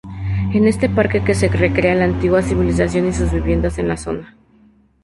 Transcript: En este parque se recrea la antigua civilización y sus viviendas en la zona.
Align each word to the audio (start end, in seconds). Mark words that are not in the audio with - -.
En 0.51 0.65
este 0.67 0.89
parque 0.89 1.21
se 1.35 1.47
recrea 1.47 1.93
la 1.93 2.05
antigua 2.05 2.41
civilización 2.41 3.07
y 3.09 3.13
sus 3.13 3.31
viviendas 3.31 3.77
en 3.77 3.87
la 3.87 3.97
zona. 3.97 4.35